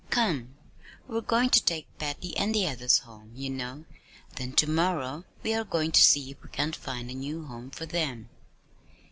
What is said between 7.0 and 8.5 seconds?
a new home for them."